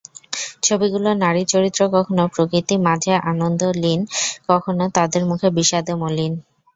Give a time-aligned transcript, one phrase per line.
[0.63, 3.99] ছবিগুলোর নারী চরিত্র কখনো প্রকৃতি-মাঝে আনন্দে লীন,
[4.49, 6.33] কখনো তাদের মুখ বিষাদে মলিন।